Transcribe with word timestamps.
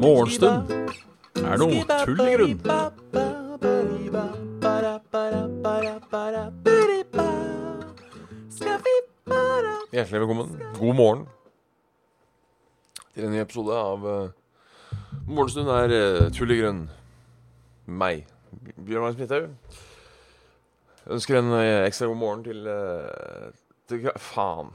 Morgenstund 0.00 0.70
er 1.38 1.60
noe 1.60 1.84
tull 1.86 2.22
i 2.24 2.32
grunn. 2.34 2.56
Hjertelig 9.90 10.20
velkommen. 10.20 10.50
God 10.80 10.94
morgen 10.98 11.22
til 13.14 13.28
en 13.28 13.34
ny 13.36 13.40
episode 13.44 13.76
av 13.76 14.06
uh, 14.06 14.32
Morgenstund 15.28 15.70
er 15.76 15.94
uh, 15.94 16.26
tull 16.34 16.56
i 16.56 16.58
grunn. 16.58 16.82
Meg, 17.86 18.26
Bjørn 18.82 19.06
Magnus 19.06 19.22
Midthaug. 19.22 19.48
Ønsker 21.10 21.38
en 21.38 21.52
uh, 21.54 21.86
ekstra 21.86 22.10
god 22.10 22.20
morgen 22.24 22.46
til, 22.46 22.66
gra- 23.98 24.18
Faen. 24.18 24.70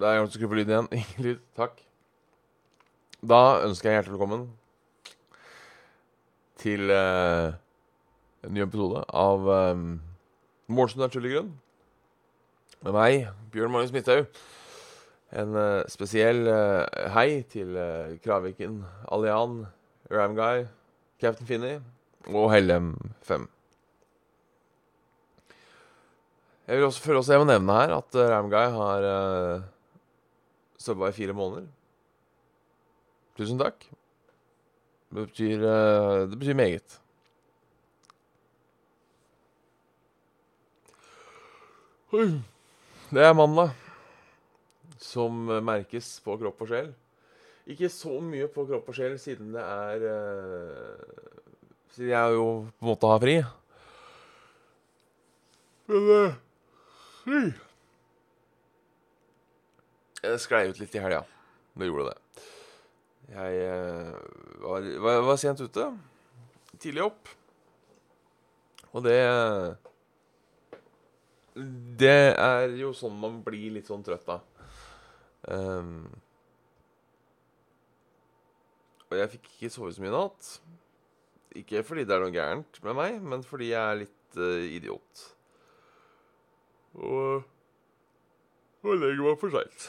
Da 0.00 0.08
er 0.08 0.16
jeg 0.18 0.26
som 0.28 0.34
skrur 0.38 0.48
på 0.52 0.58
lyden 0.58 0.72
igjen. 0.72 0.88
Ingen 1.00 1.26
lyd. 1.26 1.42
Takk. 1.58 1.82
Da 3.22 3.40
ønsker 3.66 3.90
jeg 3.90 3.98
hjertelig 4.00 4.16
velkommen 4.16 4.48
til 6.62 6.90
uh, 6.94 7.52
en 8.46 8.54
ny 8.54 8.62
episode 8.64 9.02
av 9.18 9.46
um, 9.74 9.84
Morgenstund 10.70 11.04
er 11.06 11.12
tull 11.12 11.28
grunn. 11.30 11.52
Med 12.82 12.94
meg, 12.96 13.28
Bjørn 13.54 13.70
Magnus 13.74 13.92
Midthaug. 13.94 14.26
En 15.38 15.54
uh, 15.54 15.82
spesiell 15.90 16.42
uh, 16.50 16.82
hei 17.14 17.42
til 17.50 17.76
Kraviken, 18.24 18.80
Allian, 19.14 19.64
Ramguy, 20.12 20.66
Captain 21.22 21.46
Finney 21.48 21.78
og 22.30 22.50
Hellem 22.52 22.94
5. 23.26 23.46
Jeg 26.66 26.78
vil 26.78 26.86
også, 26.86 27.02
føler 27.02 27.18
også 27.20 27.34
jeg 27.34 27.42
må 27.42 27.48
nevne 27.50 27.78
her 27.80 27.94
at 27.98 28.18
uh, 28.18 28.26
Ramguy 28.30 28.66
har 28.78 29.06
uh, 29.08 29.64
subba 30.78 31.10
i 31.10 31.16
fire 31.16 31.34
måneder. 31.36 31.66
Tusen 33.38 33.58
takk. 33.58 33.86
Det 35.12 35.26
betyr, 35.26 35.64
uh, 35.66 36.30
det 36.30 36.38
betyr 36.38 36.58
meget. 36.58 37.02
Det 42.12 43.22
er 43.24 43.32
mandag, 43.32 43.70
som 45.00 45.46
eh, 45.48 45.62
merkes 45.64 46.18
på 46.20 46.34
kropp 46.36 46.60
og 46.60 46.68
sjel. 46.68 46.90
Ikke 47.72 47.88
så 47.88 48.18
mye 48.20 48.50
på 48.52 48.66
kropp 48.68 48.90
og 48.92 48.96
sjel, 48.98 49.14
siden 49.20 49.54
det 49.54 49.62
er 49.64 50.04
uh, 50.04 51.30
Siden 51.92 52.10
jeg 52.12 52.34
jo 52.36 52.44
på 52.68 52.84
en 52.84 52.90
måte 52.90 53.08
har 53.08 53.22
fri. 53.22 53.34
Men 55.88 56.10
eh, 56.18 56.36
Jeg 60.22 60.40
sklei 60.42 60.68
ut 60.70 60.80
litt 60.80 60.94
i 60.96 61.02
helga. 61.02 61.22
Det 61.78 61.86
gjorde 61.86 62.10
det. 62.10 62.46
Jeg 63.32 63.60
eh, 63.64 64.16
var, 64.64 64.88
var, 65.04 65.20
var 65.28 65.38
sent 65.40 65.62
ute. 65.62 65.86
Tidlig 66.82 67.04
opp. 67.06 67.30
Og 68.92 69.04
det 69.06 69.18
Det 71.54 72.34
er 72.34 72.74
jo 72.80 72.92
sånn 72.96 73.16
man 73.20 73.38
blir 73.44 73.72
litt 73.76 73.88
sånn 73.88 74.04
trøtt 74.04 74.28
av. 74.32 74.42
Um, 75.42 76.06
og 79.10 79.18
jeg 79.18 79.32
fikk 79.34 79.48
ikke 79.50 79.72
sove 79.74 79.92
så 79.92 80.02
mye 80.02 80.12
i 80.12 80.14
natt. 80.14 80.50
Ikke 81.60 81.82
fordi 81.84 82.06
det 82.08 82.16
er 82.16 82.22
noe 82.24 82.32
gærent 82.32 82.78
med 82.84 82.96
meg, 82.96 83.18
men 83.20 83.44
fordi 83.44 83.72
jeg 83.72 83.82
er 83.82 84.00
litt 84.04 84.38
uh, 84.40 84.64
idiot. 84.78 85.24
Og 87.00 87.48
og 88.82 88.98
legger 88.98 89.22
meg 89.22 89.38
for 89.38 89.54
seint. 89.54 89.84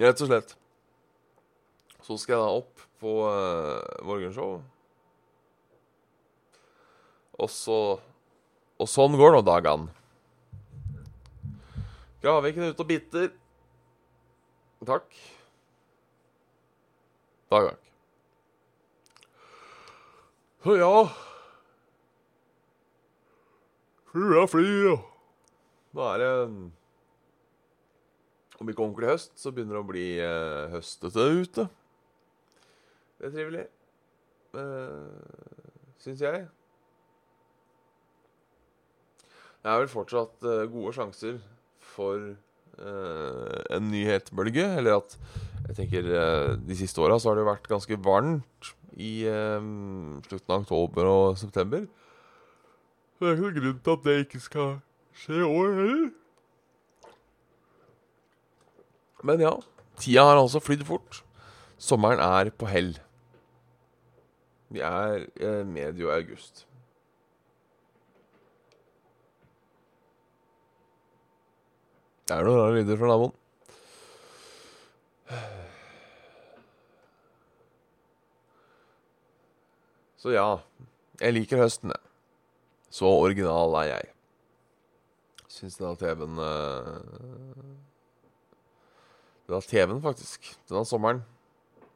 Rett 0.00 0.20
og 0.20 0.28
slett. 0.28 0.50
Så 2.04 2.18
skal 2.20 2.36
jeg 2.36 2.42
da 2.42 2.56
opp 2.58 2.82
på 3.00 3.12
uh, 3.24 3.80
morgenshow. 4.04 4.58
Og 7.40 7.50
så 7.50 7.78
Og 8.74 8.90
sånn 8.90 9.14
går 9.16 9.36
nå 9.36 9.40
dagene. 9.46 9.88
Graviken 12.20 12.66
ute 12.66 12.82
og 12.82 12.88
bitter. 12.90 13.30
Takk. 14.84 15.08
Takk, 17.54 17.70
takk. 17.70 17.80
Så 20.64 20.76
ja 20.80 20.92
Flua 24.10 24.44
flyr, 24.48 24.94
og 24.94 25.13
Nå 25.94 26.02
er 26.10 26.18
det 26.22 26.30
Om 28.60 28.70
ikke 28.70 28.84
ordentlig 28.84 29.10
høst, 29.12 29.32
så 29.38 29.50
begynner 29.54 29.76
det 29.78 29.82
å 29.82 29.88
bli 29.88 30.06
eh, 30.22 30.68
høstete 30.74 31.24
ute. 31.42 31.64
Det 33.18 33.26
er 33.28 33.32
trivelig. 33.34 33.64
Eh, 34.54 35.64
Syns 36.04 36.22
jeg. 36.22 36.44
Det 39.64 39.72
er 39.72 39.80
vel 39.82 39.90
fortsatt 39.90 40.46
eh, 40.46 40.62
gode 40.70 40.94
sjanser 40.94 41.38
for 41.94 42.20
eh, 42.20 43.58
en 43.74 43.90
nyhetsbølge. 43.90 44.68
Eller 44.78 45.00
at 45.00 45.18
jeg 45.70 45.78
tenker 45.82 46.10
eh, 46.14 46.54
De 46.62 46.78
siste 46.78 47.02
åra 47.02 47.18
så 47.18 47.32
har 47.32 47.40
det 47.40 47.48
vært 47.50 47.70
ganske 47.70 47.98
varmt 48.06 48.72
i 48.94 49.24
eh, 49.26 49.70
slutten 50.30 50.54
av 50.54 50.62
oktober 50.62 51.10
og 51.10 51.38
september. 51.42 51.88
Det 53.18 53.30
er 53.30 53.34
ikke 53.34 53.48
noen 53.48 53.58
grunn 53.62 53.80
til 53.82 53.98
at 53.98 54.06
det 54.06 54.18
ikke 54.28 54.42
skal 54.46 54.76
skje 55.14 55.46
òg, 55.46 55.78
heller. 55.78 56.10
Men 59.24 59.40
ja, 59.40 59.54
tida 59.96 60.26
har 60.28 60.36
altså 60.42 60.60
flydd 60.60 60.84
fort. 60.84 61.22
Sommeren 61.80 62.20
er 62.20 62.50
på 62.52 62.68
hell. 62.68 62.92
Vi 64.74 64.82
er 64.84 65.26
eh, 65.40 65.62
medio 65.66 66.10
august. 66.12 66.66
Det 72.24 72.36
er 72.36 72.46
noen 72.46 72.60
rare 72.60 72.76
lyder 72.78 73.00
fra 73.00 73.10
naboen. 73.12 73.34
Så 80.24 80.32
ja, 80.32 80.48
jeg 81.20 81.36
liker 81.36 81.60
høsten, 81.60 81.92
jeg. 81.92 82.00
Så 82.88 83.10
original 83.12 83.76
er 83.82 83.90
jeg. 83.90 84.13
Syns 85.54 85.76
denne 85.78 85.94
TV-en 85.94 86.38
uh, 86.42 86.98
Denne 89.46 89.62
TV-en, 89.62 90.02
faktisk. 90.02 90.48
Denne 90.66 90.82
sommeren. 90.88 91.20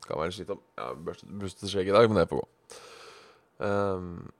Kan 0.06 0.20
være 0.20 0.36
slitt 0.36 0.52
om. 0.54 0.60
Ja, 0.78 0.92
Bustet 1.40 1.72
skjegg 1.72 1.90
i 1.90 1.94
dag, 1.96 2.06
men 2.06 2.20
det 2.20 2.28
får 2.30 2.42
gå. 2.42 2.48
Um, 3.58 4.30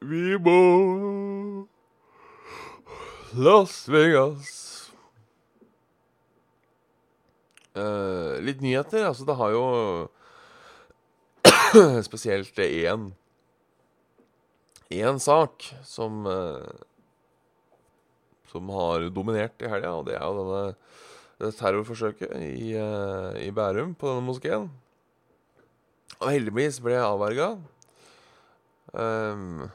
vi 0.00 0.38
må 0.40 0.60
Las 3.36 3.82
Vegas. 3.92 4.54
Uh, 7.74 8.40
litt 8.46 8.64
nyheter. 8.64 9.04
Altså, 9.10 9.26
det 9.28 9.36
har 9.36 9.52
jo 9.52 9.66
spesielt 12.08 12.58
én 12.64 13.12
Én 14.94 15.18
sak 15.18 15.64
som 15.82 16.26
eh, 16.28 16.84
Som 18.54 18.70
har 18.70 19.08
dominert 19.10 19.58
i 19.62 19.68
helga, 19.70 19.96
og 19.98 20.06
det 20.06 20.14
er 20.14 20.24
jo 20.24 20.42
denne 21.42 21.54
terrorforsøket 21.58 22.30
i, 22.38 22.74
eh, 22.78 23.38
i 23.48 23.50
Bærum 23.50 23.96
på 23.98 24.12
denne 24.12 24.26
moskeen. 24.28 24.68
Og 26.20 26.28
heldigvis 26.30 26.78
ble 26.80 26.94
jeg 26.94 27.02
avverga. 27.02 27.48
Um, 28.94 29.66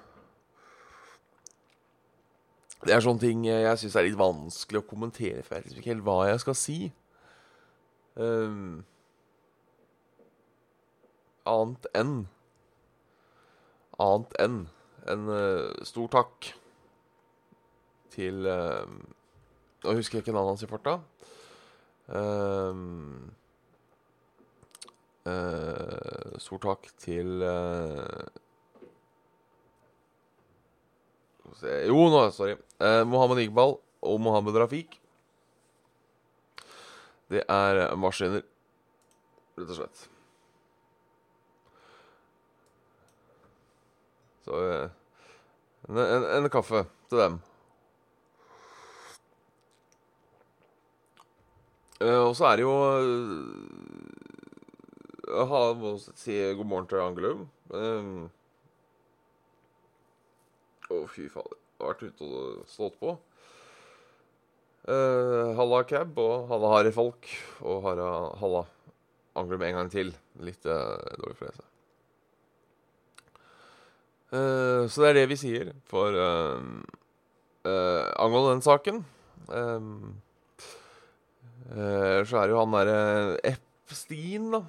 det 2.85 2.95
er 2.95 3.03
sånne 3.03 3.19
ting 3.19 3.43
jeg 3.43 3.79
syns 3.81 3.97
er 3.99 4.07
litt 4.07 4.19
vanskelig 4.19 4.79
å 4.79 4.87
kommentere, 4.87 5.43
for 5.43 5.57
jeg 5.57 5.67
vet 5.67 5.81
ikke 5.81 5.91
helt 5.91 6.05
hva 6.07 6.19
jeg 6.29 6.39
skal 6.45 6.55
si. 6.55 6.77
Um, 8.15 8.85
annet 11.47 11.87
enn 11.95 12.15
Annet 13.99 14.35
enn 14.39 14.59
en 15.11 15.27
uh, 15.27 15.83
stor 15.87 16.07
takk 16.13 16.53
til 18.19 18.45
uh, 18.49 18.83
husker 19.87 20.19
jeg 20.19 20.25
ikke 20.25 20.35
navnet 20.35 20.57
hans 20.57 20.65
i 20.65 20.69
farta. 20.69 20.99
Uh, 22.09 22.75
uh, 25.29 26.37
stor 26.41 26.63
takk 26.65 26.89
til 26.99 27.43
se 31.59 31.75
Jo, 31.89 32.07
nå, 32.11 32.23
sorry. 32.35 32.55
Uh, 32.79 33.03
Mohammed 33.07 33.43
Iqbal 33.43 33.77
og 34.01 34.21
Mohammed 34.23 34.59
Rafiq. 34.61 34.99
Det 37.29 37.43
er 37.45 37.83
maskiner, 37.99 38.41
rett 39.59 39.73
og 39.75 39.77
slett. 39.77 40.07
Så 44.47 44.63
en, 45.85 45.99
en, 45.99 46.25
en 46.39 46.49
kaffe 46.49 46.87
til 47.11 47.21
dem. 47.21 47.37
Og 51.99 52.35
så 52.37 52.45
er 52.47 52.55
det 52.55 52.63
jo 52.63 52.75
Jeg 55.29 55.47
har- 55.47 55.73
må 55.75 55.97
si 56.15 56.31
god 56.55 56.65
morgen 56.65 56.87
til 56.87 56.97
Angelum. 56.97 57.49
Um, 57.69 58.31
Å, 60.89 61.07
fy 61.07 61.27
fader. 61.29 61.57
Jeg 61.79 61.85
har 61.85 61.93
vært 61.93 62.03
ute 62.03 62.21
og 62.23 62.63
stått 62.65 62.99
på. 62.99 63.17
Uh, 64.89 65.53
halla 65.55 65.83
cab 65.83 66.17
og 66.17 66.47
halla 66.49 66.71
harryfolk 66.73 67.27
og 67.61 67.83
halla, 67.83 68.35
halla 68.41 68.63
Angelum 69.35 69.61
en 69.61 69.75
gang 69.75 69.91
til. 69.91 70.15
Litt 70.39 70.65
uh, 70.65 70.97
dårlig 71.19 71.37
for. 71.37 71.65
Eh, 74.29 74.85
så 74.87 75.01
det 75.01 75.09
er 75.09 75.13
det 75.13 75.29
vi 75.31 75.37
sier 75.41 75.69
for 75.89 76.13
uh, 76.13 76.57
angående 77.65 78.51
den 78.51 78.61
saken. 78.65 79.05
Um, 79.49 80.21
Eh, 80.21 80.28
så 81.69 82.39
er 82.39 82.47
det 82.47 82.53
jo 82.55 82.61
han 82.63 82.73
derre 82.73 82.99
Epstein, 83.45 84.49
da. 84.55 84.63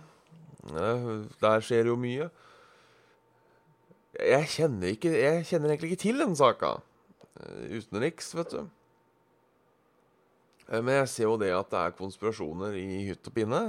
Eh, 0.68 1.08
der 1.40 1.64
skjer 1.64 1.88
jo 1.90 1.96
mye. 2.00 2.28
Jeg 4.20 4.48
kjenner, 4.52 4.92
ikke, 4.92 5.12
jeg 5.16 5.46
kjenner 5.48 5.72
egentlig 5.72 5.94
ikke 5.94 6.04
til 6.04 6.20
den 6.20 6.36
saka. 6.36 6.76
Eh, 7.40 7.78
utenriks, 7.78 8.34
vet 8.36 8.54
du. 8.54 8.64
Eh, 10.68 10.80
men 10.80 11.00
jeg 11.00 11.12
ser 11.14 11.28
jo 11.28 11.38
det 11.40 11.52
at 11.56 11.70
det 11.72 11.82
er 11.82 11.98
konspirasjoner 11.98 12.76
i 12.78 13.04
hytt 13.08 13.30
og 13.30 13.36
pinne 13.36 13.62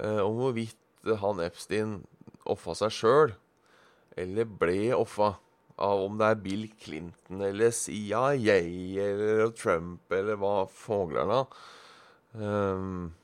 eh, 0.00 0.20
om 0.22 0.38
hvorvidt 0.40 1.10
han 1.20 1.42
Epstein 1.44 1.98
offa 2.46 2.74
seg 2.78 2.94
sjøl, 2.94 3.34
eller 4.18 4.48
ble 4.48 4.94
offa 4.96 5.34
av 5.76 6.06
om 6.06 6.16
det 6.18 6.30
er 6.30 6.40
Bill 6.40 6.64
Clinton 6.80 7.42
eller 7.44 7.74
CIA 7.74 8.22
eller 8.40 9.50
Trump 9.58 10.14
eller 10.14 10.38
hva 10.40 10.54
fogler'n 10.72 11.34
har. 11.34 11.50
Um, 12.36 13.14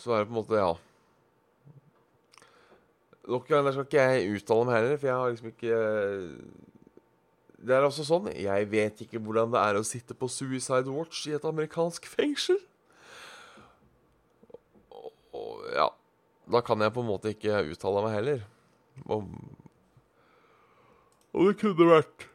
så 0.00 0.14
er 0.14 0.22
det 0.22 0.28
på 0.30 0.32
en 0.32 0.40
måte 0.40 0.56
Ja. 0.56 0.74
Nok 3.28 3.50
en 3.50 3.64
gang 3.64 3.72
skal 3.72 3.84
ikke 3.84 4.04
jeg 4.04 4.36
uttale 4.36 4.64
meg 4.68 4.78
heller, 4.78 4.96
for 5.00 5.08
jeg 5.08 5.16
har 5.16 5.30
liksom 5.32 5.50
ikke 5.52 5.76
Det 7.64 7.76
er 7.76 7.84
også 7.84 8.04
sånn 8.04 8.30
Jeg 8.36 8.70
vet 8.72 9.04
ikke 9.04 9.20
hvordan 9.20 9.52
det 9.52 9.60
er 9.60 9.76
å 9.80 9.84
sitte 9.84 10.16
på 10.16 10.28
Suicide 10.28 10.88
Watch 10.92 11.26
i 11.28 11.36
et 11.36 11.44
amerikansk 11.44 12.08
fengsel. 12.08 12.58
Og, 14.92 15.12
og 15.32 15.64
ja 15.76 15.88
Da 16.52 16.64
kan 16.64 16.80
jeg 16.80 16.92
på 16.92 17.04
en 17.04 17.12
måte 17.12 17.32
ikke 17.36 17.64
uttale 17.72 18.04
meg 18.04 18.16
heller. 18.18 18.44
Om 19.04 19.32
Og 21.34 21.48
det 21.50 21.58
kunne 21.60 21.92
vært 21.92 22.28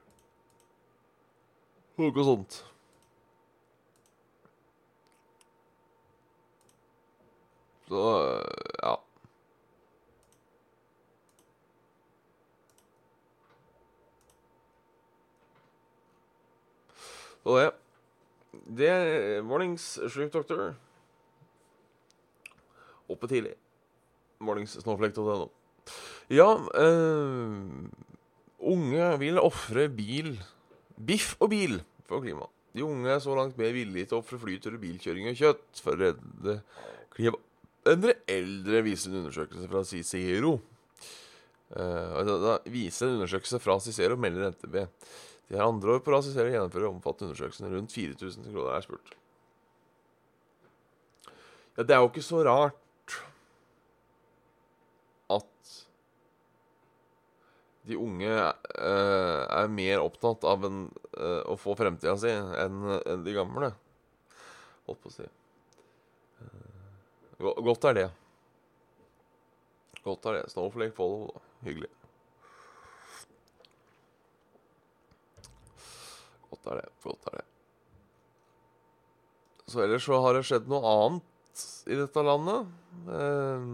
noe 1.99 2.23
sånt. 2.23 2.63
Så 7.89 8.01
ja. 8.83 8.95
Så 17.43 17.55
det 17.57 17.71
Det 18.77 18.89
er 18.89 19.41
mornings 19.41 19.97
Shrimp 20.07 20.33
Doctor. 20.33 20.75
Oppe 23.09 23.27
tidlig. 23.27 23.55
Morningssnowflake.no. 24.39 25.49
Ja 26.29 26.53
øh, 26.77 27.89
Unge 28.59 29.19
vil 29.19 29.39
ofre 29.41 29.89
bil 29.89 30.35
Biff 31.07 31.35
og 31.39 31.49
bil 31.49 31.79
for 32.05 32.21
klimaet. 32.21 32.53
De 32.75 32.85
unge 32.85 33.09
er 33.09 33.19
så 33.19 33.33
langt 33.35 33.57
mer 33.57 33.73
villige 33.73 34.05
til 34.05 34.19
å 34.19 34.21
ofre 34.21 34.37
flytur, 34.37 34.77
bilkjøring 34.77 35.31
og 35.31 35.39
kjøtt 35.39 35.81
for 35.81 35.95
å 35.95 36.03
redde 36.03 36.59
klimaet 37.15 37.48
dere 37.97 38.19
eldre, 38.29 38.83
viser 38.85 39.11
en 39.11 39.23
undersøkelse 39.23 39.69
fra 39.71 39.83
Cicero. 39.87 40.57
Uh, 41.69 42.29
da 42.41 42.57
viser 42.69 43.07
en 43.07 43.19
undersøkelse 43.19 43.59
fra 43.63 43.77
Cicero, 43.83 44.17
melder 44.19 44.51
NTB. 44.53 44.77
De 45.49 45.57
har 45.57 45.65
andre 45.65 45.95
år 45.95 46.03
på 46.05 46.13
rad 46.13 46.25
Cicero 46.27 46.51
gjennomfører 46.51 46.91
omfattende 46.91 47.31
undersøkelser. 47.31 47.71
Rundt 47.73 47.95
4000 47.95 48.51
kroner 48.51 48.75
er 48.75 48.85
spurt. 48.85 49.15
Ja, 51.77 51.83
det 51.83 51.95
er 51.95 52.03
jo 52.03 52.11
ikke 52.11 52.25
så 52.25 52.43
rart 52.45 53.15
at 55.31 55.73
de 57.89 57.97
unge 57.97 58.29
uh, 58.29 59.41
er 59.47 59.73
mer 59.73 60.03
opptatt 60.03 60.45
av 60.45 60.67
en, 60.67 60.83
uh, 61.17 61.41
å 61.49 61.57
få 61.57 61.77
fremtida 61.79 62.17
si 62.21 62.33
enn 62.35 62.97
en 62.99 63.25
de 63.25 63.37
gamle. 63.37 63.71
Holdt 64.89 65.01
på 65.05 65.13
å 65.13 65.15
si. 65.15 65.29
Godt 67.39 67.85
er 67.87 67.95
det. 67.95 68.09
Godt 70.03 70.25
er 70.27 70.39
det. 70.39 70.51
Snowflake 70.51 70.95
follow. 70.95 71.29
Hyggelig. 71.63 71.89
Godt 76.49 76.67
er 76.67 76.81
det. 76.81 76.89
Godt 77.03 77.31
er 77.31 77.37
det. 77.39 77.45
Så 79.69 79.83
ellers 79.83 80.03
så 80.03 80.17
har 80.19 80.33
det 80.33 80.45
skjedd 80.49 80.67
noe 80.67 80.81
annet 80.89 81.65
i 81.87 81.95
dette 81.95 82.23
landet. 82.25 82.71
Eh, 83.15 83.67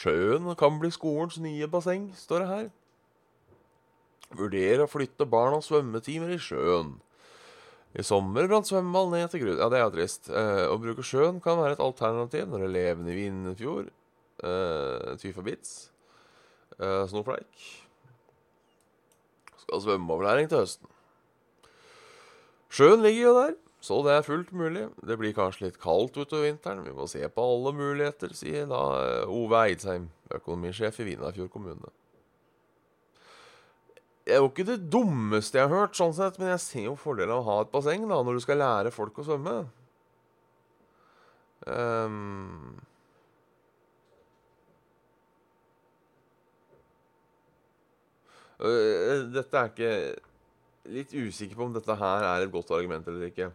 sjøen 0.00 0.50
kan 0.58 0.80
bli 0.82 0.90
skolens 0.92 1.38
nye 1.40 1.68
basseng, 1.70 2.10
står 2.18 2.42
det 2.42 2.50
her. 2.50 2.66
Vurder 4.36 4.84
å 4.84 4.90
flytte 4.90 5.26
barnas 5.26 5.70
svømmetimer 5.70 6.34
i 6.34 6.42
sjøen. 6.42 6.98
I 7.98 8.04
sommer 8.06 8.46
brant 8.46 8.68
svømmeball 8.68 9.10
ned 9.10 9.32
til 9.32 9.42
grunn. 9.42 9.58
Ja, 9.58 9.66
det 9.72 9.80
er 9.80 9.86
jo 9.88 9.94
trist. 9.96 10.30
Eh, 10.30 10.66
å 10.70 10.78
bruke 10.78 11.02
sjøen 11.06 11.40
kan 11.42 11.58
være 11.58 11.74
et 11.74 11.82
alternativ 11.82 12.46
når 12.50 12.68
elevene 12.68 13.10
i 13.10 13.16
Vindfjord, 13.18 13.90
eh, 14.44 15.14
Tyfa 15.18 15.42
Bits, 15.42 15.90
eh, 16.78 17.06
Snowflake 17.10 17.80
skal 19.70 19.82
svømmeopplæring 19.84 20.48
til 20.50 20.64
høsten. 20.64 20.88
Sjøen 22.70 23.02
ligger 23.02 23.22
jo 23.22 23.34
der, 23.34 23.54
så 23.82 23.98
det 24.06 24.12
er 24.14 24.26
fullt 24.26 24.52
mulig. 24.52 24.88
Det 25.06 25.18
blir 25.18 25.34
kanskje 25.34 25.66
litt 25.68 25.80
kaldt 25.82 26.18
utover 26.18 26.46
vinteren. 26.46 26.84
Vi 26.86 26.94
må 26.94 27.08
se 27.10 27.22
på 27.26 27.46
alle 27.54 27.72
muligheter, 27.74 28.34
sier 28.34 28.68
da 28.70 28.82
eh, 29.00 29.30
Ove 29.30 29.64
Eidsheim, 29.66 30.10
økonomisjef 30.30 31.00
i 31.02 31.10
Vindafjord 31.10 31.50
kommune 31.50 31.90
det 34.30 34.36
er 34.36 34.44
jo 34.44 34.50
ikke 34.52 34.66
det 34.68 34.84
dummeste 34.92 35.58
jeg 35.58 35.66
har 35.66 35.72
hørt, 35.74 35.96
sånn 35.98 36.12
sett, 36.14 36.36
men 36.38 36.52
jeg 36.52 36.62
ser 36.62 36.84
jo 36.84 36.92
fordelen 36.98 37.32
av 37.34 37.40
å 37.42 37.46
ha 37.48 37.56
et 37.64 37.72
basseng 37.72 38.04
da, 38.06 38.20
når 38.22 38.36
du 38.38 38.42
skal 38.44 38.60
lære 38.62 38.92
folk 38.94 39.16
å 39.18 39.24
svømme. 39.26 39.54
Um, 41.66 42.78
dette 49.34 49.60
er 49.60 49.68
ikke 49.74 49.92
Litt 50.90 51.12
usikker 51.12 51.58
på 51.58 51.66
om 51.66 51.74
dette 51.74 51.94
her 52.00 52.24
er 52.24 52.46
et 52.46 52.52
godt 52.54 52.70
argument 52.72 53.06
eller 53.10 53.26
ikke. 53.28 53.50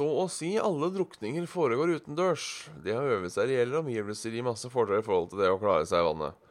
Så 0.00 0.06
å 0.16 0.22
si 0.32 0.54
alle 0.56 0.88
drukninger 0.94 1.44
foregår 1.44 1.90
utendørs. 1.98 2.44
Det 2.80 2.94
å 2.96 3.02
øve 3.18 3.28
seg 3.28 3.50
reelle 3.50 3.82
omgivelser 3.82 4.32
gir 4.32 4.46
masse 4.46 4.70
fordeler 4.72 5.02
i 5.02 5.04
forhold 5.04 5.26
til 5.28 5.42
det 5.42 5.50
å 5.52 5.58
klare 5.60 5.84
seg 5.84 6.00
i 6.00 6.06
vannet. 6.06 6.46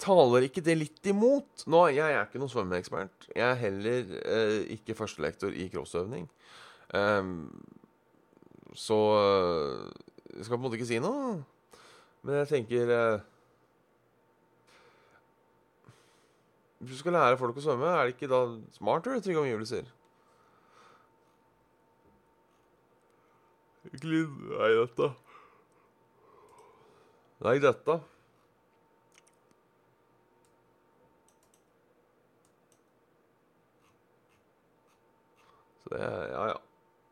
Taler 0.00 0.46
ikke 0.46 0.64
det 0.64 0.78
litt 0.80 1.10
imot? 1.12 1.66
Nå, 1.68 1.82
Jeg 1.92 2.14
er 2.14 2.24
ikke 2.24 2.40
noen 2.40 2.54
svømmeekspert. 2.54 3.28
Jeg 3.34 3.44
er 3.44 3.60
heller 3.60 4.16
eh, 4.24 4.56
ikke 4.78 4.96
førstelektor 4.96 5.52
i 5.52 5.68
crossøvning. 5.68 6.24
Um, 6.96 7.50
så 8.74 8.98
eh, 9.18 9.90
jeg 10.36 10.44
skal 10.44 10.56
på 10.56 10.60
en 10.60 10.66
måte 10.68 10.78
ikke 10.78 10.88
si 10.88 11.00
noe. 11.02 11.40
Men 12.22 12.42
jeg 12.42 12.48
tenker 12.50 12.90
eh, 12.94 13.22
Hvis 16.80 16.96
du 16.96 17.00
skal 17.02 17.12
lære 17.12 17.36
folk 17.40 17.58
å 17.60 17.64
svømme, 17.64 17.88
er 17.92 18.08
det 18.08 18.14
ikke 18.14 18.28
da 18.30 18.40
smartere 18.72 19.20
trygge 19.20 19.42
omgivelser? 19.42 19.88
Nei, 23.84 24.70
dette 24.76 25.10
Nei, 27.40 27.56
dette 27.60 27.98
Så 35.80 35.92
det 35.94 36.00
Ja, 36.00 36.44
ja. 36.52 36.58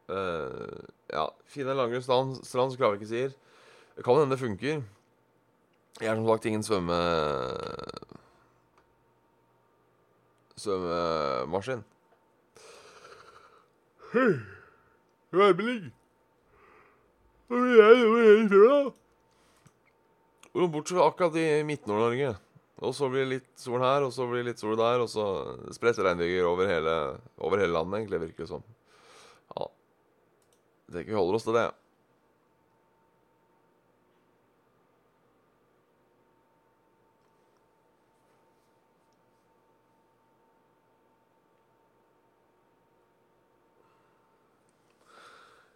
Uh, 0.09 0.98
ja, 1.12 1.27
Finn 1.49 1.69
en 1.69 1.79
langere 1.79 2.03
strand, 2.05 2.77
klarer 2.77 2.99
ikke 2.99 3.11
sier. 3.11 3.35
Det 3.97 4.05
kan 4.07 4.19
hende 4.21 4.35
det 4.37 4.43
funker. 4.43 4.83
Jeg 5.99 6.11
er 6.11 6.19
som 6.19 6.29
sagt 6.29 6.47
ingen 6.47 6.62
svømme... 6.62 6.99
svømmemaskin. 10.59 11.85
Værmelding. 15.33 15.93
Bortsett 20.59 20.97
fra 20.97 21.07
akkurat 21.09 21.37
i 21.38 21.62
Midt-Nord-Norge. 21.67 22.35
Og 22.79 22.95
så 22.95 23.09
blir 23.11 23.25
det 23.25 23.33
litt 23.33 23.53
sol 23.59 23.83
her, 23.83 24.05
og 24.07 24.12
så 24.15 24.27
blir 24.29 24.43
det 24.45 24.53
litt 24.53 24.62
sol 24.62 24.79
der, 24.79 25.03
og 25.03 25.11
så 25.11 25.25
spredt 25.75 25.99
regnbyger 26.05 26.47
over 26.47 26.71
over 27.43 27.59
hele 27.59 27.75
landet, 27.75 28.05
egentlig, 28.05 28.21
virker 28.29 28.45
det 28.45 28.53
som. 28.53 28.62
Ja. 28.62 28.77
Jeg 30.88 31.02
tenker 31.02 31.12
vi 31.12 31.21
holder 31.21 31.37
oss 31.37 31.45
til 31.45 31.57
det. 31.57 31.68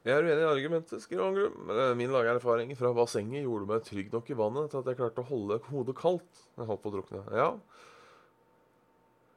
Jeg 0.03 0.17
er 0.17 0.25
uenig 0.27 0.43
i 0.43 0.47
argumentet, 0.49 1.03
skriver 1.05 1.29
Angerum. 1.29 1.61
Men 1.69 1.79
eh, 1.79 1.95
min 1.95 2.11
lange 2.11 2.33
erfaring 2.35 2.73
fra 2.75 2.91
bassenget 2.97 3.45
gjorde 3.45 3.69
meg 3.69 3.85
trygg 3.87 4.09
nok 4.11 4.33
i 4.33 4.39
vannet 4.39 4.73
til 4.73 4.81
at 4.81 4.89
jeg 4.91 4.99
klarte 4.99 5.23
å 5.23 5.29
holde 5.29 5.61
hodet 5.69 5.95
kaldt 6.01 6.41
jeg 6.57 6.67
holdt 6.67 6.83
på 6.83 6.91
å 6.91 6.95
drukne. 6.97 7.21
Ja. 7.39 7.51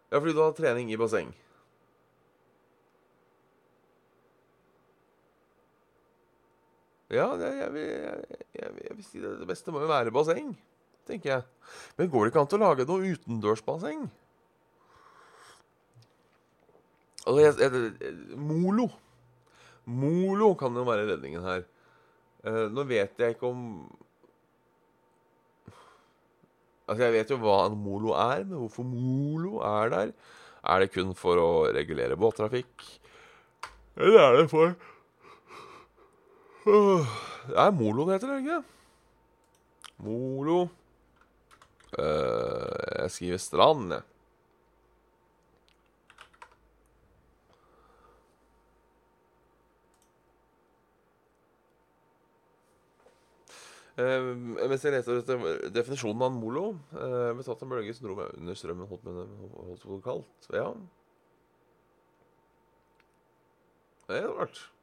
ja, 0.10 0.18
fordi 0.18 0.34
du 0.34 0.42
har 0.42 0.56
trening 0.58 0.90
i 0.90 0.98
basseng. 0.98 1.36
Ja, 7.16 7.30
jeg, 7.40 7.72
vil, 7.74 7.90
jeg, 8.60 8.72
jeg, 8.84 8.96
vil 8.98 9.08
si 9.08 9.24
det, 9.24 9.34
det 9.42 9.48
beste 9.50 9.74
må 9.74 9.82
jo 9.84 9.90
være 9.90 10.14
basseng, 10.16 10.54
tenker 11.08 11.32
jeg. 11.32 11.48
Men 11.98 12.12
går 12.12 12.26
det 12.26 12.34
ikke 12.34 12.44
an 12.44 12.52
til 12.52 12.60
å 12.60 12.68
lage 12.68 12.88
noe 12.90 13.16
utendørsbasseng? 13.16 14.06
Altså, 17.26 17.70
Molo 18.38 18.90
Molo 19.86 20.52
kan 20.58 20.76
jo 20.78 20.84
være 20.86 21.08
redningen 21.10 21.46
her. 21.46 21.64
Uh, 22.46 22.66
nå 22.74 22.86
vet 22.90 23.22
jeg 23.22 23.36
ikke 23.36 23.50
om 23.50 23.62
Altså, 26.86 27.02
jeg 27.08 27.14
vet 27.16 27.32
jo 27.34 27.40
hva 27.42 27.64
en 27.66 27.78
molo 27.82 28.12
er, 28.14 28.44
men 28.46 28.60
hvorfor 28.62 28.86
molo 28.86 29.56
er 29.66 29.90
der? 29.90 30.12
Er 30.70 30.84
det 30.84 30.92
kun 30.94 31.16
for 31.18 31.42
å 31.42 31.48
regulere 31.74 32.18
båttrafikk? 32.18 32.84
Eller 33.98 34.20
er 34.22 34.38
det 34.38 34.44
for 34.52 34.76
Det 36.66 37.60
er 37.62 37.74
molo 37.78 38.08
det 38.08 38.16
heter, 38.16 38.40
ikke 38.42 38.64
Molo 40.02 40.64
uh, 40.64 40.70
Jeg 43.04 43.12
skriver 43.14 43.38
strand, 43.38 43.94
jeg. 43.94 44.02
Uh, 53.96 54.36
mens 54.68 54.84
jeg 54.84 54.92
leter 54.92 55.22
etter 55.22 55.70
definisjonen 55.72 56.22
av 56.26 56.34
en 56.34 56.42
molo 56.42 56.66
uh, 56.98 57.32
Ble 57.38 57.44
tatt 57.46 57.62
en 57.64 57.72
bølge 57.72 57.94
som 57.96 58.10
dro 58.10 58.18
meg 58.18 58.34
under 58.42 58.56
strømmen, 58.58 58.90
holdt, 58.90 59.06
med, 59.06 59.14
holdt 59.54 59.86
det 59.86 60.04
kaldt. 60.04 60.50
Ja. 60.52 60.74
Det 64.10 64.16
er 64.20 64.28
rart. 64.34 64.75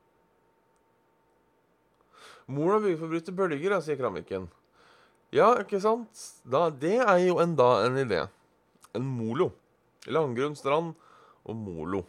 For 2.52 3.06
å 3.06 3.10
bryte 3.10 3.34
bølger, 3.36 3.78
sier 3.80 3.98
Kramviken. 4.00 4.48
Ja, 5.32 5.54
ikke 5.62 5.80
sant? 5.80 6.12
Da, 6.44 6.66
det 6.68 6.98
er 7.00 7.18
jo 7.24 7.38
enda 7.40 7.86
en 7.86 7.96
idé. 8.02 8.26
En 8.92 9.06
molo. 9.08 9.52
Langgrunn 10.12 10.56
strand 10.58 10.92
og 11.48 11.56
molo. 11.56 12.02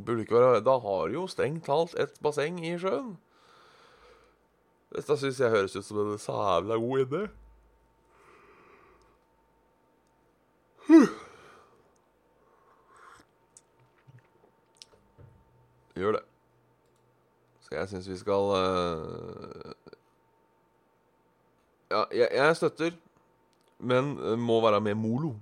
Burde 0.00 0.24
ikke 0.24 0.36
være 0.36 0.60
Da 0.64 0.76
har 0.80 1.12
jo 1.12 1.26
strengt 1.28 1.66
talt 1.68 1.96
et 2.00 2.20
basseng 2.24 2.60
i 2.64 2.76
sjøen. 2.80 3.14
Dette 4.90 5.16
syns 5.16 5.38
jeg 5.38 5.52
høres 5.52 5.76
ut 5.76 5.86
som 5.86 6.00
en 6.02 6.18
sævla 6.18 6.76
god 6.82 7.04
idé. 7.06 7.22
Gjør 16.00 16.16
det. 16.16 16.22
Så 17.60 17.69
jeg 17.80 17.88
syns 17.88 18.08
vi 18.08 18.16
skal 18.20 18.50
uh... 18.52 19.72
Ja, 21.90 22.02
jeg, 22.14 22.28
jeg, 22.32 22.56
støtter, 22.56 22.90
men 23.78 24.12
må 24.38 24.60
være 24.60 24.80
med 24.80 24.94
molo. 24.94 25.34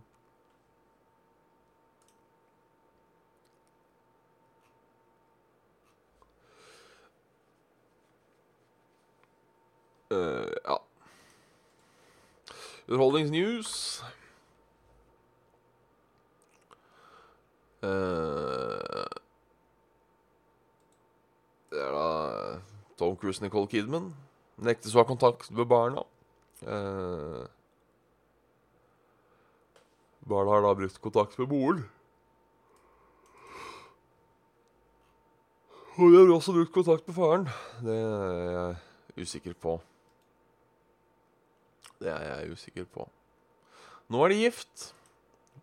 Uh, 10.11 10.53
ja. 10.65 10.77
Underholdningsnews. 12.89 14.05
Uh, 17.83 17.89
det 21.71 21.83
er 21.83 21.93
da 21.93 22.61
Tom 23.09 23.17
Cruise 23.17 23.41
Nicole 23.41 23.69
Kidman. 23.73 24.11
Nektes 24.61 24.93
å 24.93 25.01
ha 25.01 25.07
kontakt 25.09 25.49
med 25.55 25.65
barna. 25.71 26.03
Eh, 26.61 27.45
barna 30.29 30.53
har 30.53 30.67
da 30.67 30.73
brukt 30.77 30.99
kontakt 31.01 31.39
med 31.41 31.49
moren. 31.49 31.87
Og 35.97 36.13
de 36.13 36.19
har 36.21 36.35
også 36.35 36.53
brukt 36.53 36.75
kontakt 36.75 37.09
med 37.09 37.17
faren. 37.17 37.49
Det 37.81 37.97
er 37.97 38.53
jeg 38.53 39.25
usikker 39.25 39.57
på. 39.57 39.79
Det 41.99 42.13
er 42.13 42.27
jeg 42.29 42.59
usikker 42.59 42.91
på. 42.93 43.09
Nå 44.13 44.21
er 44.27 44.35
de 44.35 44.43
gift. 44.43 44.91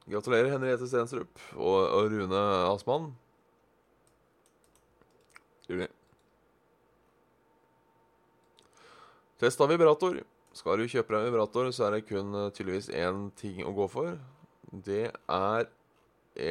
Gratulerer, 0.09 0.49
Henriette 0.55 0.89
Stensrup 0.89 1.45
og, 1.53 1.77
og 1.77 2.09
Rune 2.09 2.41
Asmann. 2.71 3.13
Test 9.41 9.59
av 9.61 9.71
vibrator. 9.71 10.21
Skal 10.55 10.79
du 10.79 10.87
kjøpe 10.87 11.11
deg 11.11 11.27
vibrator, 11.27 11.67
så 11.75 11.89
er 11.89 11.97
det 11.97 12.05
kun 12.07 12.31
uh, 12.31 12.51
tydeligvis 12.55 12.87
én 12.95 13.29
ting 13.35 13.59
å 13.67 13.73
gå 13.75 13.87
for. 13.91 14.15
Det 14.71 15.09
er 15.11 15.71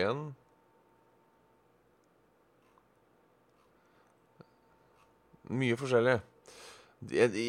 en 0.05 0.27
Mye 5.53 5.77
forskjellig. 5.77 6.15
Det, 7.05 7.27
det, 7.35 7.43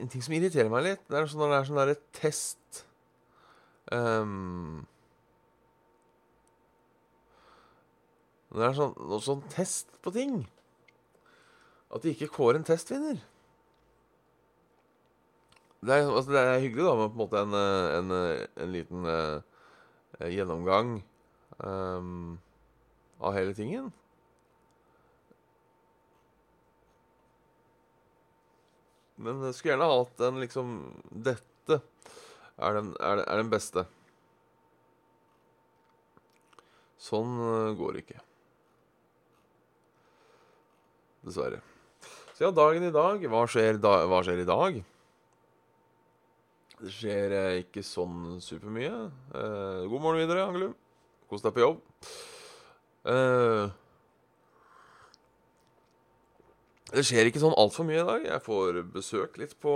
en 0.00 0.08
ting 0.08 0.22
som 0.24 0.32
irriterer 0.32 0.70
meg 0.72 0.86
litt, 0.86 1.02
det 1.04 1.18
er 1.18 1.26
sånn 1.28 1.42
når 1.42 1.50
det 1.52 1.56
er 1.56 1.66
sånn 1.68 1.80
derre 1.82 1.96
test 2.16 2.78
um, 3.92 4.86
det 8.56 8.64
er 8.64 8.76
sånn, 8.78 8.94
sånn 9.20 9.42
test 9.52 9.92
på 10.00 10.14
ting 10.14 10.38
At 11.92 12.06
de 12.06 12.14
ikke 12.14 12.30
kårer 12.32 12.62
en 12.62 12.64
testvinner. 12.64 13.20
Det 15.84 15.92
er, 15.92 16.08
altså, 16.08 16.32
det 16.32 16.40
er 16.40 16.62
hyggelig 16.62 16.86
da 16.86 16.94
med 16.96 17.12
på 17.12 17.16
en 17.16 17.20
måte 17.20 17.42
en, 17.44 17.54
en, 17.98 18.14
en 18.64 18.72
liten 18.72 19.04
uh, 19.06 19.42
gjennomgang 20.32 20.96
um, 21.60 22.38
av 23.20 23.36
hele 23.36 23.54
tingen. 23.56 23.90
Men 29.16 29.44
jeg 29.46 29.56
skulle 29.56 29.74
gjerne 29.74 29.92
hatt 29.92 30.24
en 30.26 30.40
liksom 30.42 30.72
Dette 31.08 31.80
er 32.56 32.76
den, 32.76 32.90
er, 33.00 33.22
er 33.24 33.40
den 33.40 33.52
beste. 33.52 33.84
Sånn 37.00 37.36
går 37.78 37.96
det 37.96 38.04
ikke. 38.04 38.20
Dessverre. 41.26 41.60
Så 42.36 42.46
ja, 42.46 42.52
dagen 42.54 42.84
i 42.86 42.92
dag. 42.94 43.24
Hva 43.32 43.42
skjer, 43.50 43.80
da, 43.82 43.98
hva 44.08 44.22
skjer 44.24 44.42
i 44.42 44.48
dag? 44.48 44.78
Det 46.76 46.92
skjer 46.92 47.32
uh, 47.32 47.54
ikke 47.62 47.80
sånn 47.84 48.36
supermye. 48.44 48.92
Uh, 49.32 49.86
god 49.88 50.02
morgen 50.02 50.20
videre, 50.20 50.44
Angelum. 50.44 50.74
Kos 51.30 51.44
deg 51.44 51.54
på 51.56 51.62
jobb. 51.62 51.78
Uh, 53.06 53.72
det 56.92 57.06
skjer 57.08 57.30
ikke 57.30 57.40
sånn 57.40 57.56
altfor 57.56 57.88
mye 57.88 58.02
i 58.02 58.08
dag. 58.10 58.28
Jeg 58.28 58.44
får 58.44 58.82
besøk 58.92 59.40
litt 59.40 59.56
på 59.62 59.72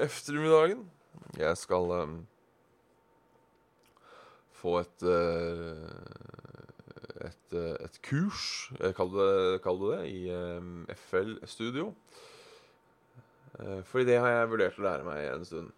ettermiddagen. 0.00 0.86
Jeg 1.36 1.60
skal 1.60 1.92
um, 1.92 2.16
få 4.62 4.78
et 4.80 5.06
uh, 5.06 5.84
et, 7.24 7.54
et, 7.56 8.02
kurs, 8.04 8.72
kall 8.96 9.12
det, 9.14 9.28
kall 9.64 9.78
det 9.80 9.92
det, 9.92 10.00
i 10.10 10.96
FL-studio. 11.06 11.92
Uh, 13.54 13.80
fordi 13.86 14.08
det 14.10 14.18
har 14.18 14.32
jeg 14.32 14.50
vurdert 14.50 14.78
å 14.80 14.84
lære 14.88 15.06
meg 15.06 15.26
en 15.30 15.46
stund. 15.46 15.72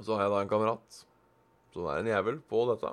Og 0.00 0.06
så 0.06 0.16
har 0.16 0.24
jeg 0.24 0.32
da 0.32 0.40
en 0.40 0.50
kamerat 0.50 1.00
som 1.74 1.86
er 1.86 2.00
en 2.00 2.08
jævel 2.08 2.40
på 2.50 2.64
dette. 2.72 2.92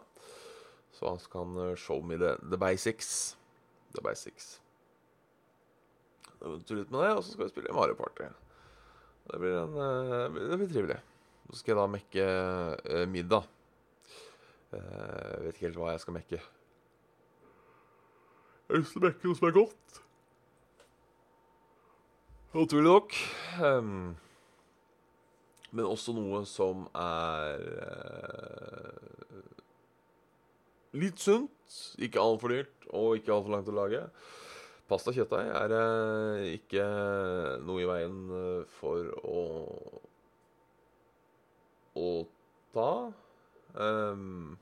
Så 0.91 1.07
han 1.07 1.21
kan 1.31 1.57
eh, 1.63 1.75
show 1.79 2.01
me 2.03 2.17
the, 2.19 2.35
the 2.43 2.59
basics. 2.59 3.37
The 3.95 4.03
basics. 4.03 4.57
Tulle 6.37 6.83
litt 6.83 6.91
med 6.91 7.01
det, 7.05 7.13
og 7.15 7.23
så 7.23 7.33
skal 7.33 7.47
vi 7.47 7.53
spille 7.53 7.73
Mario 7.73 7.95
Party. 7.97 8.27
Det 9.31 9.39
blir, 9.41 9.55
en, 9.61 9.77
eh, 9.79 10.35
det 10.51 10.59
blir 10.59 10.73
trivelig. 10.73 10.99
Så 11.47 11.61
skal 11.61 11.73
jeg 11.73 11.79
da 11.79 11.87
mekke 11.87 12.23
uh, 12.27 13.05
middag. 13.07 13.47
Jeg 14.67 15.43
vet 15.45 15.53
ikke 15.55 15.65
helt 15.69 15.77
hva 15.79 15.93
jeg 15.93 16.01
skal 16.03 16.15
mekke. 16.17 16.39
Jeg 18.67 18.73
har 18.73 18.81
lyst 18.81 18.91
til 18.91 18.99
å 18.99 19.05
mekke 19.05 19.29
noe 19.29 19.37
som 19.39 19.47
er 19.47 19.55
godt. 19.55 19.99
Naturlig 22.51 22.83
nok. 22.89 23.15
Um, 23.63 24.17
men 25.75 25.87
også 25.87 26.15
noe 26.15 26.43
som 26.47 26.85
er 26.95 27.63
eh, 27.83 29.45
litt 30.97 31.19
sunt. 31.21 31.53
Ikke 31.99 32.23
altfor 32.23 32.53
dyrt, 32.53 32.89
og 32.95 33.17
ikke 33.19 33.33
altfor 33.35 33.57
langt 33.57 33.71
å 33.71 33.75
lage. 33.75 34.03
Pasta 34.87 35.11
kjøttdeig 35.11 35.51
er 35.51 35.75
eh, 35.75 36.43
ikke 36.55 36.85
noe 37.67 37.83
i 37.83 37.89
veien 37.89 38.21
for 38.79 39.11
å 39.27 39.47
å 41.97 42.09
ta. 42.75 42.91
Um, 43.73 44.57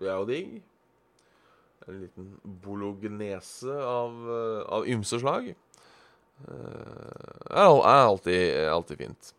det 0.00 0.10
er 0.10 0.18
jo 0.18 0.28
digg. 0.28 0.54
En 1.86 1.98
liten 1.98 2.28
bolognese 2.62 3.74
av, 3.74 4.18
eh, 4.30 4.60
av 4.70 4.86
ymse 4.86 5.18
slag. 5.18 5.52
Uh, 6.42 7.46
er, 7.52 8.06
alltid, 8.06 8.42
alltid 8.72 9.04
fint. 9.04 9.32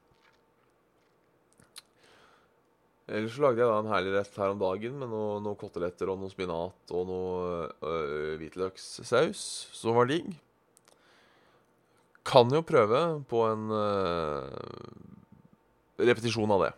Ellers 3.14 3.36
lagde 3.42 3.60
jeg 3.60 3.68
da 3.68 3.80
en 3.82 3.92
herlig 3.92 4.14
rett 4.16 4.38
her 4.40 4.54
om 4.54 4.62
dagen 4.62 4.96
med 4.96 5.12
noen 5.12 5.44
noe 5.44 5.60
koteletter 5.60 6.08
og 6.10 6.22
noe 6.22 6.32
spinat 6.32 6.94
og 6.96 7.04
noe 7.10 7.42
øh, 7.84 8.38
hvitløkssaus, 8.40 9.42
som 9.76 10.00
var 10.00 10.08
digg. 10.08 10.30
Kan 12.24 12.48
jo 12.56 12.64
prøve 12.64 13.02
på 13.28 13.44
en 13.50 13.68
øh, 13.76 14.48
repetisjon 16.00 16.56
av 16.56 16.64
det. 16.64 16.72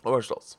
Og 0.00 0.14
være 0.16 0.26
stas. 0.30 0.56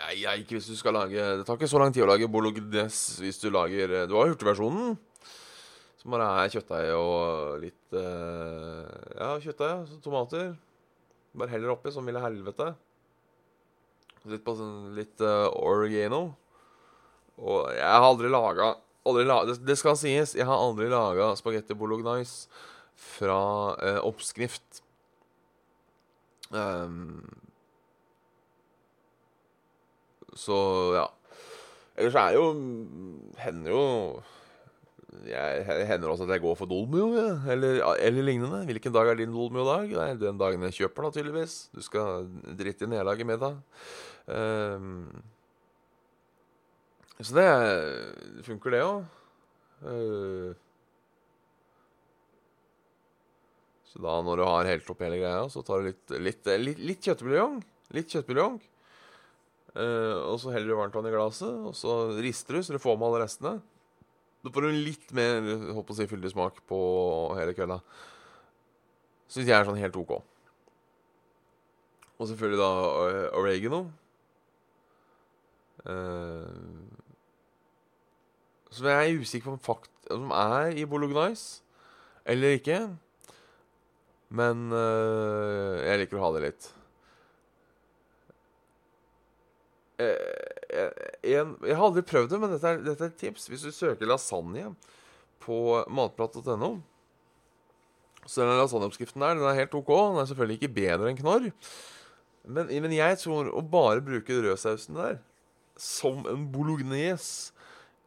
Nei, 0.00 0.40
ikke 0.40 0.56
hvis 0.56 0.70
du 0.70 0.76
skal 0.78 0.96
lage 0.96 1.20
Det 1.38 1.44
tar 1.44 1.58
ikke 1.58 1.68
så 1.68 1.80
lang 1.80 1.92
tid 1.92 2.06
å 2.06 2.08
lage 2.08 2.28
bolognese 2.30 3.20
hvis 3.20 3.40
du 3.42 3.50
lager 3.52 3.92
Du 4.08 4.16
har 4.16 4.30
hurtigversjonen. 4.32 4.96
Som 6.00 6.14
bare 6.14 6.28
er 6.40 6.52
kjøttdeig 6.54 6.90
og 6.96 7.60
litt 7.60 7.96
uh, 7.96 8.88
Ja, 9.18 9.34
kjøttdeig, 9.42 9.98
tomater. 10.04 10.54
Bare 11.36 11.52
heller 11.52 11.74
oppi 11.74 11.92
som 11.92 12.06
ville 12.08 12.22
helvete. 12.22 12.70
Litt, 14.30 14.40
på, 14.44 14.54
sånn, 14.56 14.94
litt 14.96 15.20
uh, 15.20 15.52
oregano. 15.60 16.22
Og 17.40 17.68
jeg 17.76 17.84
har 17.84 18.06
aldri 18.06 18.32
laga 18.32 18.74
det, 19.00 19.56
det, 19.64 19.76
skal 19.80 19.96
sies, 19.96 20.34
jeg 20.36 20.44
har 20.44 20.60
aldri 20.60 20.88
laga 20.92 21.30
spagetti 21.38 21.76
bolognese 21.76 22.48
fra 23.00 23.40
uh, 23.76 24.00
oppskrift. 24.04 24.82
Um, 26.52 27.24
så 30.38 30.58
ja. 30.96 31.06
Ellers 32.00 32.16
er 32.16 32.36
jo 32.36 32.44
Hender 33.40 33.74
jo 33.74 33.84
jeg, 35.26 35.64
hender 35.88 36.12
også 36.12 36.24
at 36.26 36.36
jeg 36.36 36.42
går 36.44 36.54
for 36.58 36.70
Dolmio, 36.70 37.08
ja. 37.16 37.34
eller, 37.52 37.80
eller, 37.98 38.22
lignende. 38.24 38.62
Hvilken 38.68 38.94
dag 38.94 39.10
er 39.10 39.18
din 39.18 39.34
Dolmio-dag? 39.34 39.90
Det 39.90 40.04
er 40.04 40.20
den 40.20 40.38
dagen 40.38 40.62
jeg 40.68 40.76
kjøper, 40.78 41.08
naturligvis. 41.08 41.56
Du 41.74 41.82
skal 41.84 42.28
drite 42.58 42.86
i 42.86 42.90
nederlaget 42.92 43.26
med 43.28 43.42
deg. 43.42 43.58
Um, 44.30 45.10
så 47.20 47.36
det 47.36 47.48
funker, 48.46 48.76
det 48.76 48.82
òg. 48.86 49.04
Uh, 49.82 49.90
eh, 49.90 50.50
så 53.90 54.00
da, 54.04 54.16
når 54.22 54.38
du 54.38 54.46
har 54.46 54.68
helt 54.70 54.90
opp 54.92 55.00
hele 55.02 55.18
greia, 55.18 55.44
så 55.50 55.64
tar 55.66 55.82
du 55.82 55.90
litt, 55.90 56.18
litt, 56.22 56.50
litt, 56.62 56.82
litt 56.92 57.08
kjøttbuljong. 57.08 57.58
Litt 57.96 58.14
kjøttbuljong. 58.14 58.60
Uh, 59.70 60.32
og 60.32 60.40
så 60.42 60.50
heller 60.50 60.72
du 60.72 60.78
varmtvann 60.80 61.06
i 61.06 61.12
glasset, 61.14 61.50
og 61.62 61.76
så 61.78 62.16
rister 62.18 62.56
du 62.56 62.62
så 62.64 62.74
du 62.74 62.82
får 62.82 62.96
med 62.98 63.06
alle 63.06 63.22
restene. 63.22 63.60
Da 64.42 64.50
får 64.50 64.66
du 64.66 64.78
litt 64.88 65.12
mer 65.14 65.44
håper 65.76 65.94
å 65.94 65.98
si, 65.98 66.08
fyldig 66.10 66.32
smak 66.32 66.58
på 66.70 66.80
hele 67.38 67.54
kølla. 67.54 67.78
Syns 69.30 69.46
jeg 69.46 69.54
er 69.54 69.68
sånn 69.68 69.78
helt 69.78 69.98
OK. 70.00 70.16
Og 72.18 72.26
selvfølgelig 72.26 72.60
da 72.60 72.70
uh, 72.72 73.26
oregano. 73.38 73.84
Uh, 75.86 76.50
som 78.74 78.90
jeg 78.90 78.98
er 78.98 79.22
usikker 79.22 79.50
på 79.50 79.54
om 79.54 79.62
fakt 79.62 80.10
som 80.10 80.34
er 80.34 80.74
i 80.78 80.88
Bolognice 80.88 81.62
eller 82.26 82.58
ikke. 82.58 82.82
Men 84.30 84.70
jeg 84.70 85.98
liker 85.98 86.18
å 86.20 86.22
ha 86.22 86.28
det 86.36 86.42
litt. 86.44 86.68
Eh, 89.89 89.89
en, 90.00 91.54
jeg 91.66 91.76
har 91.76 91.84
aldri 91.84 92.04
prøvd 92.06 92.32
det, 92.32 92.40
men 92.40 92.54
dette 92.54 92.70
er, 92.70 92.82
dette 92.84 93.06
er, 93.06 93.12
et 93.12 93.20
tips. 93.20 93.48
Hvis 93.50 93.66
du 93.66 93.72
søker 93.74 94.08
lasagne 94.08 94.72
på 95.42 95.80
matprat.no, 95.90 96.74
så 98.26 98.42
er 98.42 98.50
den 98.50 98.60
lasagneoppskriften 98.60 99.24
der. 99.24 99.38
Den 99.38 99.48
er 99.48 99.58
helt 99.58 99.74
OK. 99.74 99.90
Den 99.90 100.20
er 100.20 100.28
selvfølgelig 100.30 100.60
ikke 100.60 100.76
bedre 100.76 101.10
enn 101.10 101.18
knorr. 101.18 101.48
Men, 102.48 102.70
men 102.70 102.94
jeg 102.96 103.18
tror 103.20 103.50
å 103.52 103.62
bare 103.64 104.04
bruke 104.04 104.40
rødsausen 104.44 104.96
der 104.96 105.18
som 105.80 106.24
en 106.28 106.44
bolognese 106.52 107.54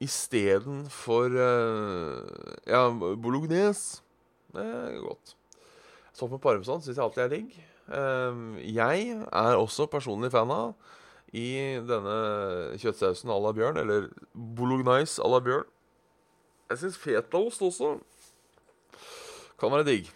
istedenfor 0.04 1.34
uh, 1.34 2.18
Ja, 2.70 2.88
bolognese. 2.92 4.02
Det 4.54 4.64
er 4.64 5.00
godt. 5.02 5.36
Sopp 6.14 6.34
med 6.36 6.42
parmesan 6.44 6.84
syns 6.84 6.98
jeg 6.98 7.06
alltid 7.06 7.24
er 7.24 7.32
digg. 7.34 7.56
Uh, 7.90 8.60
jeg 8.62 9.08
er 9.26 9.58
også 9.58 9.90
personlig 9.92 10.32
fan 10.34 10.52
av 10.54 10.76
i 11.34 11.50
denne 11.82 12.18
kjøttsausen 12.78 13.32
à 13.34 13.38
la 13.42 13.54
bjørn, 13.58 13.80
eller 13.82 14.10
bolognese 14.34 15.22
à 15.24 15.30
la 15.32 15.40
bjørn. 15.42 15.70
Jeg 16.70 16.82
syns 16.82 16.98
fetaost 16.98 17.62
også 17.62 17.96
kan 19.60 19.72
være 19.72 19.88
digg. 19.88 20.12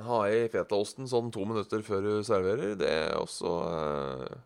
Ha 0.00 0.20
i 0.32 0.44
fetaosten 0.52 1.08
sånn 1.10 1.32
to 1.34 1.44
minutter 1.44 1.82
før 1.84 2.04
du 2.04 2.12
serverer, 2.24 2.76
det 2.78 2.88
er 2.88 3.16
også 3.18 3.56
uh, 3.66 4.38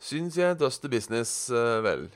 Syns 0.00 0.36
jeg 0.38 0.56
dust 0.56 0.80
the 0.80 0.88
business 0.88 1.50
uh, 1.52 1.82
vel. 1.84 2.06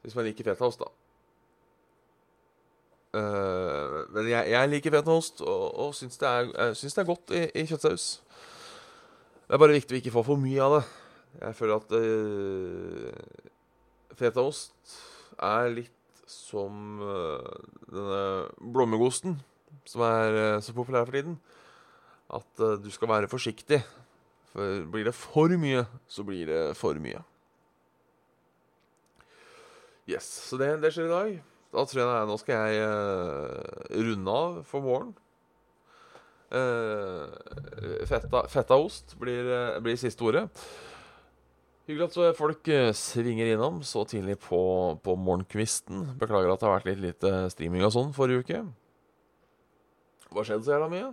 Hvis 0.00 0.14
man 0.16 0.24
liker 0.24 0.46
fetaost, 0.48 0.80
da. 0.80 0.88
Uh, 3.10 4.06
men 4.14 4.30
jeg, 4.30 4.50
jeg, 4.54 4.70
liker 4.72 4.94
fetaost 4.94 5.42
og, 5.44 5.64
og 5.84 5.94
syns, 5.98 6.16
det 6.20 6.28
er, 6.28 6.72
syns 6.78 6.96
det 6.96 7.02
er 7.02 7.10
godt 7.10 7.34
i, 7.36 7.42
i 7.60 7.66
kjøttsaus. 7.68 8.06
Det 9.50 9.56
er 9.56 9.62
bare 9.64 9.74
viktig 9.74 9.96
å 9.96 9.98
ikke 9.98 10.10
få 10.14 10.22
for 10.22 10.38
mye 10.38 10.62
av 10.62 10.72
det. 10.76 10.80
Jeg 11.40 11.54
føler 11.58 11.80
at 11.80 11.94
øh, 11.98 13.08
fetaost 14.14 14.92
er 15.42 15.72
litt 15.74 16.20
som 16.30 17.00
øh, 17.02 17.48
denne 17.90 18.20
blommegosten 18.62 19.34
som 19.90 20.04
er 20.06 20.38
øh, 20.38 20.60
så 20.62 20.70
populær 20.76 21.02
for 21.08 21.18
tiden. 21.18 21.34
At 22.30 22.62
øh, 22.62 22.76
du 22.78 22.86
skal 22.94 23.10
være 23.10 23.30
forsiktig. 23.32 23.80
For 24.52 24.84
blir 24.86 25.10
det 25.10 25.16
for 25.18 25.50
mye, 25.58 25.82
så 26.06 26.22
blir 26.22 26.46
det 26.46 26.62
for 26.78 27.02
mye. 27.02 27.24
Yes, 30.06 30.30
Så 30.46 30.62
det, 30.62 30.76
det 30.78 30.94
skjer 30.94 31.10
i 31.10 31.16
dag. 31.16 31.34
Da 31.74 31.88
tror 31.90 32.04
jeg 32.04 32.30
Nå 32.30 32.38
skal 32.38 32.70
jeg 32.70 33.98
runde 33.98 34.38
av 34.44 34.62
for 34.70 34.86
våren. 34.86 35.10
Uh, 36.50 37.30
fetta, 38.10 38.42
fetaost 38.50 39.14
blir, 39.20 39.46
uh, 39.46 39.76
blir 39.82 39.98
siste 40.00 40.24
ordet. 40.26 40.48
Hyggelig 41.86 42.08
at 42.08 42.16
så 42.16 42.26
folk 42.38 42.70
uh, 42.74 42.90
svinger 42.96 43.52
innom 43.52 43.80
så 43.86 44.02
tidlig 44.08 44.36
på, 44.42 44.60
på 45.02 45.14
morgenkvisten. 45.14 46.08
Beklager 46.18 46.50
at 46.50 46.62
det 46.62 46.68
har 46.68 46.76
vært 46.80 46.90
litt 46.90 47.02
lite 47.04 47.34
streaming 47.54 47.86
og 47.86 47.94
sånn 47.94 48.14
forrige 48.16 48.42
uke. 48.42 48.62
Hva 50.30 50.46
skjedde 50.46 50.66
så 50.66 50.74
jævla 50.74 50.90
mye? 50.90 51.10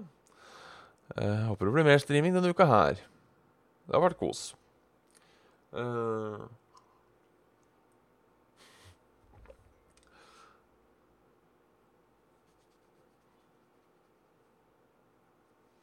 Uh, 1.15 1.47
håper 1.51 1.69
det 1.69 1.75
blir 1.77 1.87
mer 1.87 2.01
streaming 2.01 2.35
denne 2.35 2.53
uka 2.53 2.67
her. 2.69 2.99
Det 3.87 3.95
har 3.95 4.03
vært 4.03 4.19
kos. 4.19 4.51
Uh, 5.71 6.49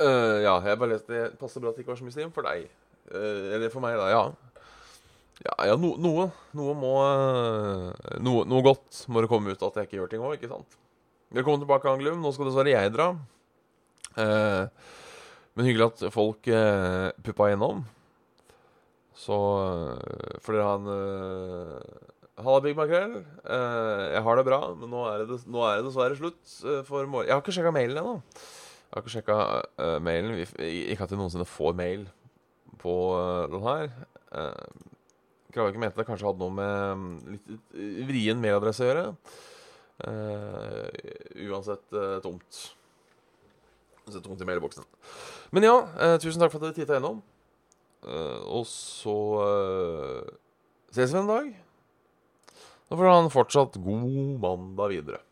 Uh, 0.05 0.43
ja, 0.45 0.59
jeg 0.69 0.77
bare 0.77 0.91
leste 0.91 1.13
Det 1.15 1.39
passer 1.41 1.63
bra 1.63 1.71
at 1.71 1.79
det 1.79 1.85
ikke 1.85 1.95
var 1.95 2.01
så 2.01 2.07
mye 2.07 2.15
stream 2.15 2.33
for 2.35 2.45
deg. 2.45 2.67
Uh, 3.09 3.55
eller 3.57 3.73
for 3.73 3.85
meg, 3.85 3.97
da. 4.01 4.11
Ja. 4.13 4.25
Ja, 5.43 5.55
ja 5.71 5.77
no, 5.81 5.95
noe. 6.01 6.29
Noe 6.55 6.75
må 6.79 6.93
eh, 7.03 8.19
noe, 8.23 8.45
noe 8.47 8.63
godt 8.65 9.05
må 9.11 9.25
det 9.25 9.31
komme 9.33 9.55
ut 9.55 9.65
at 9.67 9.81
jeg 9.81 9.89
ikke 9.89 9.99
gjør 9.99 10.13
ting 10.13 10.23
òg, 10.23 10.37
ikke 10.39 10.51
sant? 10.53 10.77
Velkommen 11.35 11.65
tilbake, 11.65 11.91
Anglum. 11.91 12.21
Nå 12.23 12.31
skal 12.35 12.49
dessverre 12.49 12.71
jeg 12.71 12.93
dra. 12.95 13.11
Uh, 14.15 14.71
men 15.59 15.67
hyggelig 15.67 15.89
at 15.91 16.05
folk 16.15 16.47
uh, 16.55 17.11
puppa 17.27 17.49
igjennom 17.49 17.81
Så 19.19 19.35
uh, 19.35 20.37
For 20.39 20.55
dere 20.55 20.69
har 20.69 20.79
en 20.79 22.45
Halla, 22.45 22.61
Big 22.63 22.79
Makrell. 22.79 23.17
Jeg 23.47 24.23
har 24.27 24.39
det 24.39 24.47
bra, 24.47 24.59
men 24.75 24.91
nå 24.91 25.05
er 25.07 25.23
det, 25.23 25.37
nå 25.47 25.61
er 25.69 25.79
det 25.79 25.85
dessverre 25.87 26.17
slutt 26.19 26.55
for 26.89 27.07
morgen... 27.07 27.29
Jeg 27.29 27.37
har 27.37 27.43
ikke 27.45 27.55
sjekka 27.55 27.71
mailen 27.75 28.01
ennå. 28.01 28.17
Jeg 28.95 29.01
har 29.01 29.03
ikke 29.03 29.13
sjekka 29.17 29.37
uh, 29.83 29.97
mailen. 30.07 30.37
Ikke 30.39 31.03
at 31.03 31.11
vi 31.11 31.17
noensinne 31.19 31.45
får 31.51 31.73
mail 31.75 32.05
på 32.79 32.93
uh, 33.19 33.49
den 33.51 33.65
her. 33.65 33.89
Uh, 34.31 34.93
Kravik 35.51 35.81
mente 35.83 35.99
det 35.99 36.05
kanskje 36.07 36.29
hadde 36.29 36.39
noe 36.39 36.55
med 36.55 36.85
um, 36.95 37.09
litt 37.33 37.73
vrien 38.07 38.39
mailadresse 38.39 38.85
å 38.85 38.87
gjøre. 38.87 39.03
Uh, 39.99 40.85
uansett 41.49 41.97
tomt. 42.23 42.61
Så 44.07 44.23
tomt 44.23 44.45
i 44.45 44.47
mailboksen. 44.47 44.87
Men 45.57 45.67
ja, 45.67 45.75
tusen 46.23 46.39
takk 46.39 46.53
for 46.53 46.61
at 46.61 46.69
dere 46.69 46.77
titta 46.77 47.01
innom. 47.01 47.19
og 48.05 48.67
så 48.69 49.15
ses 50.93 51.15
vi 51.15 51.19
en 51.19 51.33
dag. 51.33 51.49
Da 52.87 53.01
får 53.01 53.11
han 53.11 53.33
fortsatt 53.33 53.81
god 53.83 54.39
mandag 54.45 54.95
videre. 54.95 55.23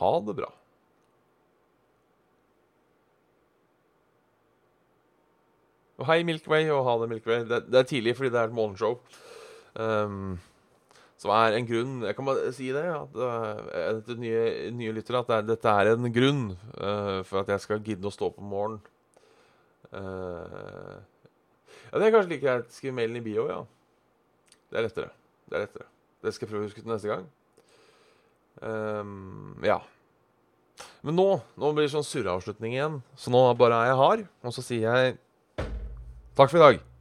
Ha 0.00 0.12
det 0.26 0.36
bra. 0.40 0.50
Hei, 6.08 6.22
Milkway, 6.26 6.70
og 6.74 6.84
ha 6.86 6.96
det, 7.02 7.10
Milkway. 7.10 7.44
Det, 7.48 7.60
det 7.70 7.78
er 7.78 7.88
tidlig 7.88 8.16
fordi 8.18 8.32
det 8.34 8.40
er 8.40 8.50
et 8.50 8.56
morgenshow. 8.56 8.96
Um, 9.78 10.34
som 11.22 11.30
er 11.32 11.54
en 11.56 11.64
grunn 11.64 12.02
Jeg 12.04 12.16
kan 12.18 12.26
bare 12.26 12.50
si 12.52 12.66
det, 12.74 12.82
at, 12.92 13.14
uh, 13.16 14.00
til 14.04 14.18
nye, 14.20 14.42
nye 14.76 14.92
lyttere, 14.92 15.22
at 15.22 15.30
det 15.30 15.36
er, 15.36 15.46
dette 15.52 15.76
er 15.80 15.92
en 15.92 16.10
grunn 16.12 16.42
uh, 16.76 17.22
for 17.28 17.42
at 17.42 17.54
jeg 17.54 17.64
skal 17.64 17.84
gidde 17.86 18.10
å 18.10 18.14
stå 18.14 18.32
på 18.34 18.44
morgenen. 18.44 18.82
Uh, 19.92 20.98
ja, 21.92 22.00
det 22.00 22.06
er 22.06 22.14
kanskje 22.14 22.34
like 22.34 22.44
greit. 22.46 22.68
Skriv 22.74 22.94
mailen 22.96 23.20
i 23.20 23.24
bio, 23.24 23.46
ja. 23.50 23.62
Det 24.72 24.80
er 24.80 24.88
lettere. 24.88 25.10
Det 25.48 25.58
er 25.58 25.66
lettere. 25.66 25.88
Det 26.22 26.32
skal 26.32 26.46
jeg 26.46 26.52
prøve 26.52 26.64
å 26.64 26.70
huske 26.70 26.82
til 26.82 26.92
neste 26.92 27.10
gang. 27.10 27.26
Um, 28.62 29.58
ja. 29.64 29.80
Men 31.02 31.18
nå 31.18 31.26
nå 31.58 31.72
blir 31.74 31.84
det 31.84 31.92
sånn 31.92 32.06
surreavslutning 32.06 32.76
igjen. 32.76 33.02
Så 33.18 33.32
nå 33.34 33.42
bare 33.60 33.82
er 33.82 33.92
jeg 33.92 34.00
hard, 34.00 34.24
og 34.42 34.56
så 34.56 34.64
sier 34.64 34.88
jeg 34.88 35.20
Takk 36.36 36.50
for 36.50 36.58
i 36.58 36.60
dag. 36.60 36.91